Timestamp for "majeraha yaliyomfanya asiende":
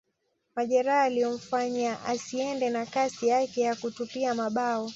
0.55-2.69